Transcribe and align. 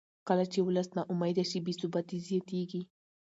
کله 0.27 0.45
چې 0.53 0.59
ولس 0.67 0.89
نا 0.97 1.01
امیده 1.13 1.43
شي 1.49 1.59
بې 1.65 1.73
ثباتي 1.79 2.17
زیاتېږي 2.27 2.81